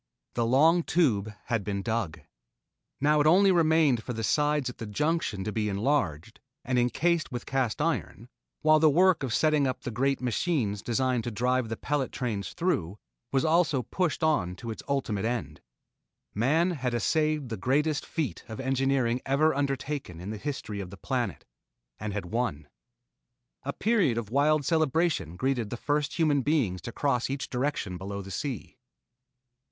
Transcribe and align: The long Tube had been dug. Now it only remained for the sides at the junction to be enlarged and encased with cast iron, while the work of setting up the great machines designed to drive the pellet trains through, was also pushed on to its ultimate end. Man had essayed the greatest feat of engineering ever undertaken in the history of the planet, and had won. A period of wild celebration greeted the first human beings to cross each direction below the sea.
The 0.33 0.47
long 0.47 0.81
Tube 0.81 1.31
had 1.45 1.63
been 1.63 1.83
dug. 1.83 2.21
Now 2.99 3.21
it 3.21 3.27
only 3.27 3.51
remained 3.51 4.01
for 4.01 4.13
the 4.13 4.23
sides 4.23 4.67
at 4.67 4.79
the 4.79 4.87
junction 4.87 5.43
to 5.43 5.51
be 5.51 5.69
enlarged 5.69 6.39
and 6.65 6.79
encased 6.79 7.31
with 7.31 7.45
cast 7.45 7.79
iron, 7.79 8.27
while 8.63 8.79
the 8.79 8.89
work 8.89 9.21
of 9.21 9.31
setting 9.31 9.67
up 9.67 9.81
the 9.83 9.91
great 9.91 10.19
machines 10.19 10.81
designed 10.81 11.23
to 11.25 11.29
drive 11.29 11.69
the 11.69 11.77
pellet 11.77 12.11
trains 12.11 12.53
through, 12.53 12.97
was 13.31 13.45
also 13.45 13.83
pushed 13.83 14.23
on 14.23 14.55
to 14.55 14.71
its 14.71 14.81
ultimate 14.87 15.23
end. 15.23 15.61
Man 16.33 16.71
had 16.71 16.95
essayed 16.95 17.49
the 17.49 17.55
greatest 17.55 18.03
feat 18.03 18.43
of 18.47 18.59
engineering 18.59 19.21
ever 19.27 19.53
undertaken 19.53 20.19
in 20.19 20.31
the 20.31 20.37
history 20.37 20.79
of 20.79 20.89
the 20.89 20.97
planet, 20.97 21.45
and 21.99 22.11
had 22.11 22.25
won. 22.25 22.67
A 23.61 23.71
period 23.71 24.17
of 24.17 24.31
wild 24.31 24.65
celebration 24.65 25.35
greeted 25.35 25.69
the 25.69 25.77
first 25.77 26.13
human 26.17 26.41
beings 26.41 26.81
to 26.81 26.91
cross 26.91 27.29
each 27.29 27.51
direction 27.51 27.99
below 27.99 28.23
the 28.23 28.31
sea. 28.31 28.79